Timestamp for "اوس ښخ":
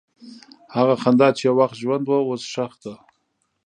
2.27-2.71